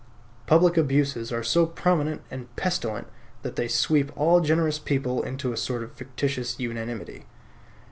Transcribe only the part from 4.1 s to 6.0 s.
all generous people into a sort of